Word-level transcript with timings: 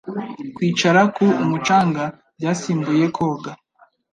Kwicara 0.55 1.01
ku 1.15 1.25
umucanga 1.43 2.03
byasimbuye 2.37 3.05
koga 3.15 3.51